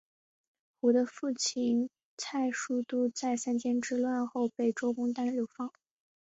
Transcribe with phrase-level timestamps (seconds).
[0.79, 5.71] 胡的父亲蔡叔度在三监之乱后被周公旦流放。